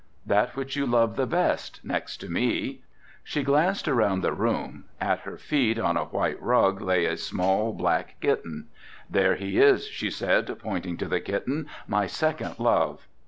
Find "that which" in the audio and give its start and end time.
0.25-0.75